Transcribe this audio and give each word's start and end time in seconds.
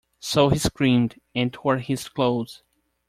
So 0.19 0.49
he 0.49 0.57
screamed 0.57 1.21
and 1.35 1.53
tore 1.53 1.77
his 1.77 2.09
clothes. 2.09 2.63